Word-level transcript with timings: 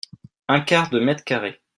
Un 0.47 0.61
quart 0.61 0.89
de 0.89 0.99
mètre-carré. 0.99 1.61